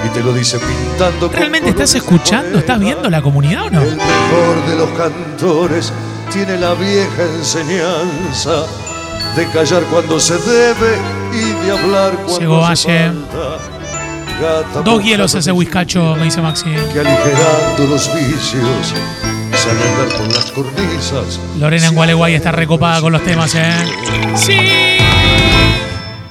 y 0.06 0.10
te 0.10 0.22
lo 0.22 0.34
dice 0.34 0.60
pintando. 0.60 1.30
¿realmente 1.30 1.70
estás 1.70 1.96
escuchando? 1.96 2.60
¿Estás 2.60 2.80
viendo 2.80 3.10
la 3.10 3.22
comunidad 3.22 3.66
o 3.66 3.70
no? 3.70 3.82
El 3.82 3.96
mejor 3.96 4.66
de 4.68 4.76
los 4.76 4.90
cantores 4.92 5.94
tiene 6.32 6.58
la 6.58 6.74
vieja 6.74 7.24
enseñanza 7.38 8.66
de 9.36 9.48
callar 9.48 9.84
cuando 9.84 10.20
se 10.20 10.38
debe 10.38 10.98
y 11.32 11.66
de 11.66 11.72
hablar 11.72 12.14
cuando 12.16 12.40
Llegó 12.40 12.62
Valle. 12.62 13.12
Dos 14.84 15.04
hielos 15.04 15.36
ese 15.36 15.52
whiskacho, 15.52 16.16
me 16.16 16.26
dice 16.26 16.42
Maxi. 16.42 16.66
que 16.66 17.00
aligerando 17.00 17.88
los 17.90 18.14
vicios 18.14 18.94
a 19.66 19.72
andar 19.72 20.18
por 20.18 20.34
las 20.34 20.52
cornisas. 20.52 21.40
Lorena 21.58 21.88
en 21.88 21.96
Gualeguay 21.96 22.36
está 22.36 22.52
recopada 22.52 23.02
con 23.02 23.14
los 23.14 23.24
temas, 23.24 23.54
¿eh? 23.56 23.74
¡Sí! 24.36 24.58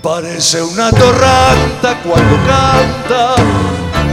Parece 0.03 0.61
una 0.61 0.91
torranta 0.91 1.97
cuando 2.05 2.37
canta, 2.47 3.35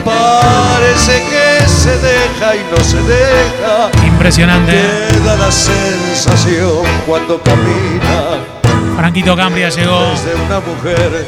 parece 0.06 1.24
que 1.24 1.67
se 1.67 1.98
deja 1.98 2.56
y 2.56 2.60
no 2.72 2.84
se 2.84 3.02
deja. 3.02 3.89
Impresionante. 4.06 4.74
Queda 5.10 5.36
la 5.36 5.52
sensación 5.52 6.84
cuando 7.08 7.41
camina 7.41 8.60
Franquito 9.00 9.36
Cambria 9.36 9.70
llegó. 9.70 10.12
desde 10.12 10.36
una 10.36 10.60
mujer 10.60 11.26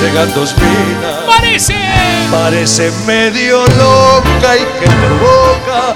llegan 0.00 0.34
dos 0.34 0.54
minas. 0.56 1.20
¡Parece! 1.24 1.76
Parece 2.32 2.90
medio 3.06 3.64
loca 3.64 4.56
y 4.56 4.80
que 4.80 4.90
provoca 4.90 5.94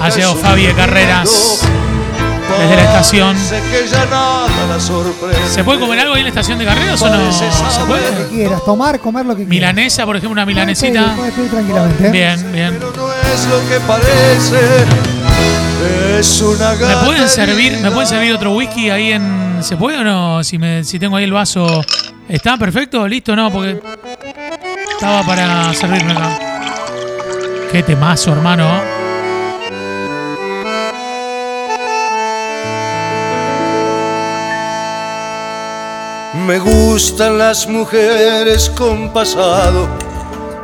Ha 0.00 0.08
llegado 0.08 0.36
Fabi 0.36 0.66
de 0.66 0.74
Carreras. 0.74 1.60
Desde 2.58 2.76
la 2.76 2.82
estación. 2.82 3.36
Parece 3.36 3.62
que 3.70 3.88
ya 3.88 4.04
nada 4.06 4.66
la 4.68 4.80
sorprende. 4.80 5.48
¿Se 5.48 5.64
puede 5.64 5.80
comer 5.80 6.00
algo 6.00 6.14
ahí 6.14 6.20
en 6.20 6.24
la 6.24 6.28
estación 6.28 6.58
de 6.58 6.64
carreras 6.64 7.00
o 7.00 7.08
no? 7.08 7.32
¿Se 7.32 7.46
puede? 7.86 8.28
quieras, 8.28 8.64
tomar, 8.64 9.00
comer 9.00 9.24
lo 9.24 9.36
que 9.36 9.46
quieras. 9.46 9.48
Milanesa, 9.48 10.04
por 10.04 10.16
ejemplo, 10.16 10.32
una 10.32 10.44
milanesita. 10.44 11.14
Puedes 11.16 11.34
pedir 11.34 11.50
tranquilamente. 11.50 12.10
Bien, 12.10 12.52
bien. 12.52 12.76
Pero 12.78 12.92
no 12.96 13.12
es 13.12 13.46
lo 13.46 13.68
que 13.68 13.80
parece. 13.86 14.58
Es 16.18 16.40
una 16.40 16.74
¿Me 16.74 16.96
pueden 17.06 17.28
servir, 17.28 17.78
me 17.78 17.90
pueden 17.90 18.08
servir 18.08 18.34
otro 18.34 18.52
whisky 18.52 18.90
ahí 18.90 19.12
en. 19.12 19.58
¿Se 19.62 19.76
puede 19.76 19.98
o 19.98 20.04
no? 20.04 20.44
Si 20.44 20.58
me, 20.58 20.84
si 20.84 20.98
tengo 20.98 21.16
ahí 21.16 21.24
el 21.24 21.32
vaso. 21.32 21.84
¿Está 22.28 22.56
perfecto? 22.56 23.08
¿Listo? 23.08 23.34
No, 23.34 23.50
porque. 23.50 23.80
Estaba 24.92 25.24
para 25.24 25.72
servirme 25.74 26.12
acá. 26.12 26.51
Qué 27.72 27.82
temazo, 27.82 28.32
hermano. 28.32 28.68
Me 36.46 36.58
gustan 36.58 37.38
las 37.38 37.66
mujeres 37.66 38.68
con 38.68 39.10
pasado, 39.10 39.88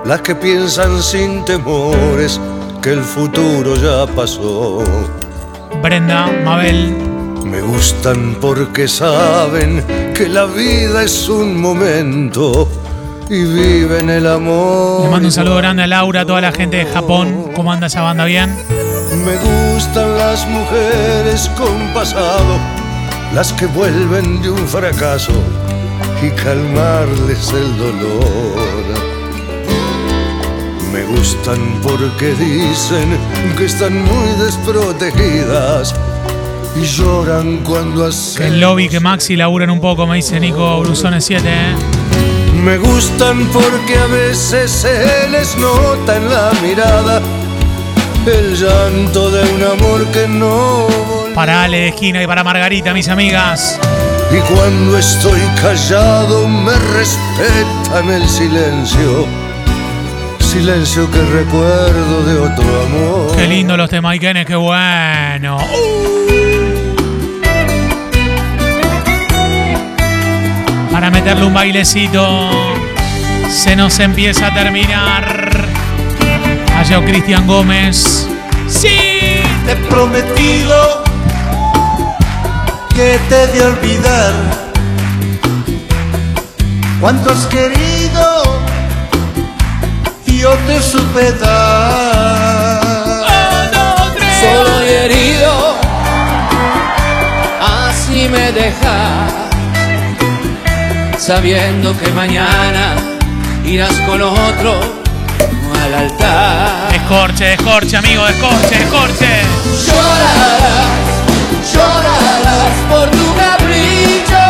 las 0.05 0.21
que 0.21 0.35
piensan 0.35 1.03
sin 1.03 1.47
temores 1.47 2.38
que 2.83 2.90
el 2.90 3.03
futuro 3.03 3.75
ya 3.77 4.07
pasó. 4.14 4.85
Brenda, 5.83 6.27
Mabel. 6.44 6.94
Me 7.42 7.62
gustan 7.62 8.37
porque 8.38 8.87
saben 8.87 10.12
que 10.14 10.29
la 10.29 10.44
vida 10.44 11.05
es 11.05 11.27
un 11.31 11.59
momento 11.59 12.68
y 13.31 13.45
viven 13.45 14.11
el 14.11 14.27
amor. 14.27 15.03
Le 15.03 15.11
mando 15.11 15.29
un 15.29 15.33
saludo 15.33 15.57
grande 15.57 15.83
a 15.83 15.87
Laura, 15.87 16.23
a 16.23 16.27
toda 16.27 16.41
la 16.41 16.53
gente 16.53 16.79
de 16.79 16.87
Japón. 16.87 17.51
¿Cómo 17.55 17.73
anda 17.73 17.87
esa 17.87 18.03
banda? 18.03 18.25
¿Bien? 18.25 18.55
Me 19.25 19.37
gustan 19.37 20.17
las 20.17 20.47
mujeres 20.49 21.51
con 21.57 21.93
pasado, 21.93 22.59
las 23.35 23.53
que 23.53 23.67
vuelven 23.67 24.41
de 24.43 24.51
un 24.51 24.67
fracaso 24.69 25.33
y 26.23 26.31
calmarles 26.31 27.53
el 27.53 27.77
dolor. 27.79 28.99
Me 30.93 31.05
gustan 31.05 31.59
porque 31.83 32.33
dicen 32.35 33.17
que 33.57 33.67
están 33.67 34.03
muy 34.05 34.45
desprotegidas 34.45 35.95
y 36.81 36.85
lloran 36.85 37.59
cuando 37.59 38.07
hacen. 38.07 38.47
el 38.47 38.61
lobby, 38.61 38.88
que 38.88 39.01
Maxi 39.01 39.37
laburen 39.37 39.71
un 39.71 39.81
poco, 39.81 40.07
me 40.07 40.17
dice 40.17 40.41
Nico 40.41 40.81
Brusones 40.81 41.25
7, 41.25 41.47
¿eh? 41.47 41.98
Me 42.62 42.77
gustan 42.77 43.47
porque 43.47 43.97
a 43.97 44.07
veces 44.07 44.71
se 44.71 45.29
les 45.29 45.57
nota 45.57 46.16
en 46.16 46.29
la 46.29 46.53
mirada 46.62 47.23
el 48.27 48.55
llanto 48.57 49.31
de 49.31 49.42
un 49.55 49.62
amor 49.62 50.07
que 50.09 50.27
no 50.29 50.87
volvió. 51.09 51.35
Para 51.35 51.64
Ale 51.64 51.79
de 51.79 51.88
esquina 51.88 52.23
y 52.23 52.27
para 52.27 52.44
Margarita, 52.44 52.92
mis 52.92 53.09
amigas. 53.09 53.79
Y 54.31 54.40
cuando 54.53 54.99
estoy 54.99 55.40
callado 55.61 56.47
me 56.49 56.73
respetan 56.73 58.11
el 58.11 58.29
silencio. 58.29 59.27
Silencio 60.40 61.11
que 61.11 61.23
recuerdo 61.23 62.25
de 62.25 62.38
otro 62.40 62.83
amor. 62.83 63.37
Qué 63.37 63.47
lindo 63.47 63.77
los 63.77 63.88
temas, 63.88 64.16
Ikenes, 64.16 64.44
qué 64.47 64.57
bueno. 64.57 65.59
Para 65.59 66.28
meterle 71.29 71.47
un 71.47 71.53
bailecito. 71.53 72.49
Se 73.51 73.77
nos 73.77 73.99
empieza 73.99 74.47
a 74.47 74.55
terminar. 74.55 75.51
Allá 76.75 77.05
Cristian 77.05 77.47
Gómez. 77.47 78.27
¡Sí! 78.67 79.43
Te 79.67 79.73
he 79.73 79.77
prometido 79.91 81.05
que 82.95 83.19
te 83.29 83.47
de 83.49 83.62
olvidar 83.62 84.33
cuánto 86.99 87.31
has 87.31 87.45
querido 87.49 88.62
yo 90.38 90.55
te 90.67 90.81
supe 90.81 91.33
dar. 91.33 92.81
Solo 94.41 94.81
herido, 94.81 95.77
así 97.61 98.29
me 98.31 98.53
deja, 98.53 99.48
sabiendo 101.29 101.95
que 101.99 102.11
mañana 102.12 102.97
irás 103.62 103.93
con 104.07 104.23
otro 104.23 104.81
al 105.85 105.93
altar. 105.93 106.95
Escorche, 106.95 107.53
escorche, 107.53 107.99
amigo, 107.99 108.27
escorche, 108.27 108.77
escorche. 108.83 109.43
Llorarás, 109.87 110.88
llorarás 111.71 112.73
por 112.88 113.11
tu 113.11 113.37
capricho. 113.37 114.47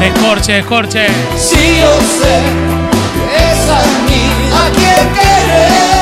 Descorche, 0.00 0.52
descorche. 0.54 1.06
Si 1.38 1.78
yo 1.78 2.00
sé 2.18 2.42
que 3.14 3.36
es 3.52 3.70
a 3.70 3.82
mí 4.08 4.24
a 4.52 4.70
quien 4.72 5.04
querer. 5.14 5.93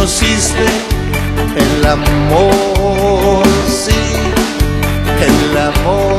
Conociste 0.00 0.64
el 1.56 1.84
amor, 1.84 3.44
sí, 3.68 3.92
el 5.20 5.58
amor. 5.58 6.18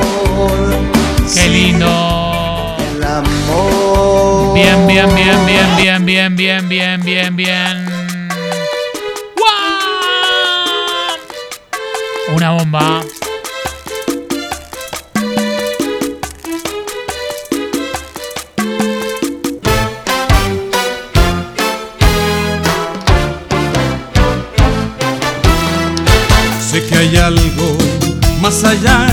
Qué 1.34 1.50
lindo. 1.50 2.76
El 2.94 3.04
amor. 3.04 4.54
Bien, 4.54 4.86
bien, 4.86 5.16
bien, 5.16 5.46
bien, 5.48 5.76
bien, 5.78 6.06
bien, 6.06 6.36
bien, 6.36 6.70
bien, 6.70 7.02
bien, 7.02 7.36
bien. 7.36 8.30
¡Guau! 9.36 9.56
Una 12.36 12.52
bomba. 12.52 13.02
Más 28.52 28.64
allá 28.66 29.08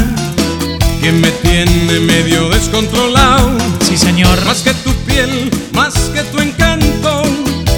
que 1.00 1.12
me 1.12 1.30
tiene 1.30 2.00
medio 2.00 2.48
descontrolado. 2.48 3.50
Sí, 3.80 3.96
señor. 3.96 4.36
Más 4.44 4.62
que 4.62 4.74
tu 4.74 4.92
piel, 5.06 5.48
más 5.72 5.94
que 6.12 6.22
tu 6.24 6.40
encanto, 6.40 7.22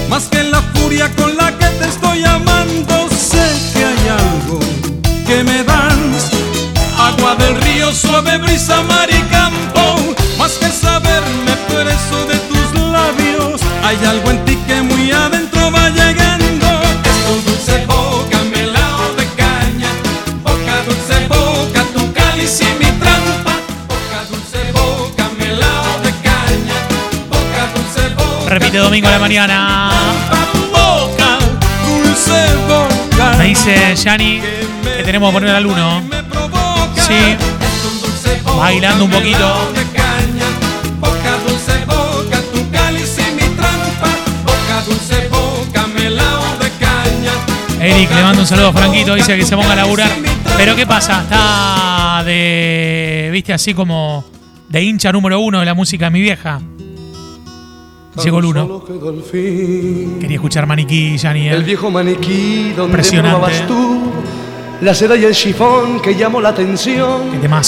más 0.09 0.23
que 0.23 0.41
la 0.43 0.61
furia 0.73 1.11
con 1.15 1.37
la 1.37 1.55
que 1.59 1.67
te 1.67 1.87
estoy 1.87 2.23
amando. 2.23 3.07
Sé 3.09 3.45
que 3.73 3.85
hay 3.85 4.07
algo 4.07 4.59
que 5.27 5.43
me 5.43 5.63
das. 5.63 6.31
Agua 6.97 7.35
del 7.35 7.55
río, 7.61 7.91
suave 7.93 8.39
brisa, 8.39 8.81
mar 8.83 9.10
Repite 28.51 28.79
domingo 28.79 29.07
a 29.07 29.11
la 29.11 29.19
mañana. 29.19 29.91
Me 33.37 33.45
dice 33.45 33.95
Yani 33.95 34.41
que 34.97 35.03
tenemos 35.05 35.29
que 35.29 35.33
poner 35.39 35.55
al 35.55 35.65
uno. 35.65 36.01
Sí. 36.97 37.37
Bailando 38.57 39.05
un 39.05 39.11
poquito. 39.11 39.71
Eric 47.79 48.11
le 48.13 48.21
manda 48.21 48.41
un 48.41 48.47
saludo 48.47 48.67
a 48.67 48.73
Franquito, 48.73 49.15
dice 49.15 49.37
que 49.37 49.45
se 49.45 49.55
ponga 49.55 49.71
a 49.71 49.75
laburar. 49.77 50.11
Pero 50.57 50.75
¿qué 50.75 50.85
pasa? 50.85 51.21
Está 51.21 52.21
de. 52.25 53.29
viste, 53.31 53.53
así 53.53 53.73
como 53.73 54.25
de 54.67 54.83
hincha 54.83 55.13
número 55.13 55.39
uno 55.39 55.61
de 55.61 55.65
la 55.65 55.73
música 55.73 56.07
de 56.07 56.11
mi 56.11 56.19
vieja. 56.19 56.59
Llegó 58.23 58.39
el 58.39 58.45
uno. 58.45 58.83
El 58.89 59.21
fin. 59.23 60.17
Quería 60.19 60.35
escuchar 60.35 60.65
maniquí, 60.67 61.17
Yani. 61.17 61.47
¿eh? 61.47 61.53
El 61.53 61.63
viejo 61.63 61.89
maniquí 61.89 62.71
donde 62.75 62.91
Impresionante. 62.91 63.29
probabas 63.39 63.67
tú 63.67 64.01
la 64.81 64.93
seda 64.95 65.15
y 65.15 65.23
el 65.25 65.33
chifón 65.33 66.01
que 66.01 66.15
llamó 66.15 66.41
la 66.41 66.49
atención 66.49 67.21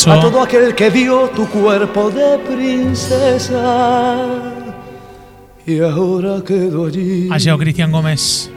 a 0.08 0.19
todo 0.19 0.41
aquel 0.41 0.73
que 0.75 0.89
vio 0.89 1.29
tu 1.29 1.47
cuerpo 1.47 2.10
de 2.10 2.39
princesa. 2.39 4.25
Y 5.65 5.79
ahora 5.79 6.41
quedó 6.45 6.88
allí, 6.88 7.29
Ha 7.32 7.38
llegado 7.38 7.60
Cristian 7.60 7.91
Gómez. 7.91 8.51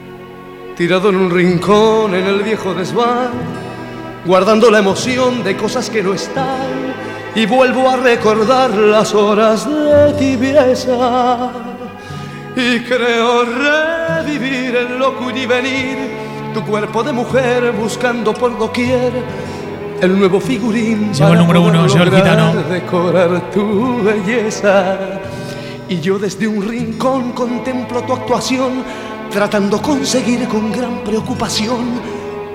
tirado 0.75 1.09
en 1.09 1.15
un 1.15 1.29
rincón 1.31 2.13
en 2.15 2.25
el 2.25 2.41
viejo 2.43 2.73
desván, 2.73 3.29
guardando 4.25 4.69
la 4.69 4.79
emoción 4.79 5.41
de 5.43 5.55
cosas 5.55 5.89
que 5.89 6.03
no 6.03 6.13
están. 6.13 6.95
Y 7.35 7.45
vuelvo 7.45 7.89
a 7.89 7.97
recordar 7.97 8.71
las 8.71 9.13
horas 9.13 9.67
de 9.69 10.13
tibieza. 10.17 11.51
Y 12.59 12.79
creo 12.79 13.43
revivir 13.45 14.75
el 14.75 14.97
loco 14.97 15.29
y 15.29 15.45
venir 15.45 15.95
tu 16.55 16.63
cuerpo 16.63 17.03
de 17.03 17.11
mujer 17.11 17.71
buscando 17.71 18.33
por 18.33 18.57
doquier 18.57 19.13
el 20.01 20.17
nuevo 20.17 20.39
figurín 20.39 21.13
Llegó 21.13 21.33
el 21.33 21.37
número 21.37 21.61
uno, 21.61 21.85
lograr 21.85 22.11
gitano. 22.11 22.53
decorar 22.63 23.51
tu 23.51 24.01
belleza. 24.01 24.97
Y 25.87 25.99
yo 25.99 26.17
desde 26.17 26.47
un 26.47 26.67
rincón 26.67 27.33
contemplo 27.33 28.01
tu 28.01 28.13
actuación 28.13 28.83
tratando 29.29 29.79
conseguir 29.79 30.47
con 30.47 30.71
gran 30.71 31.03
preocupación 31.03 32.01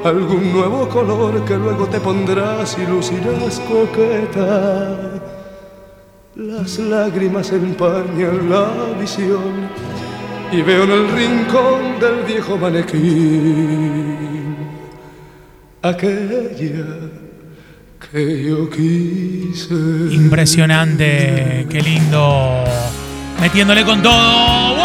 algún 0.03 0.53
nuevo 0.53 0.88
color 0.88 1.45
que 1.45 1.57
luego 1.57 1.87
te 1.87 2.01
pondrás 2.01 2.77
y 2.77 2.91
lucirás 2.91 3.61
coqueta. 3.69 4.99
Las 6.35 6.79
lágrimas 6.79 7.53
empañan 7.53 8.49
la 8.49 8.67
visión 8.99 9.69
y 10.53 10.62
veo 10.62 10.85
en 10.85 10.91
el 10.91 11.11
rincón 11.12 11.99
del 11.99 12.25
viejo 12.25 12.59
manequín 12.59 14.23
aquella 15.83 16.55
que 18.11 18.45
yo 18.45 18.71
quise. 18.71 19.75
Impresionante, 20.15 21.67
qué 21.69 21.81
lindo. 21.81 22.65
Metiéndole 23.41 23.85
con 23.85 24.03
todo. 24.03 24.83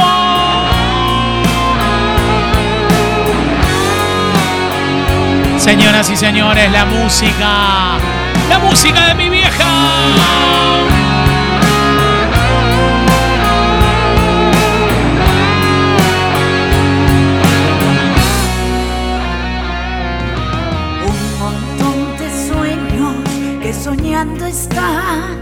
Señoras 5.59 6.09
y 6.09 6.15
señores, 6.15 6.71
la 6.71 6.85
música. 6.85 7.97
La 8.49 8.59
música 8.59 9.07
de 9.09 9.15
mi 9.15 9.29
vieja. 9.29 10.96
Están 24.61 25.41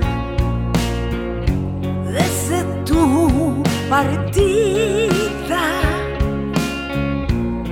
desde 2.17 2.63
tu 2.84 3.63
partida. 3.89 5.63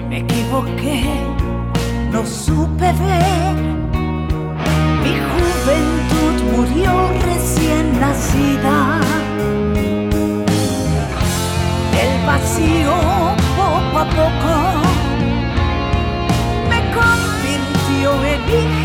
Me 0.09 0.19
equivoqué, 0.19 1.03
no 2.13 2.25
supe 2.25 2.87
ver. 3.03 3.55
Mi 5.03 5.13
juventud 5.31 6.35
murió 6.53 6.91
recién 7.29 7.85
nacida. 7.99 8.77
El 12.03 12.13
vacío 12.25 12.95
poco 13.57 13.95
a 14.03 14.07
poco 14.19 14.55
me 16.69 16.79
convirtió 16.97 18.07
en 18.33 18.41
hija 18.57 18.82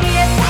be 0.00 0.08
a 0.18 0.45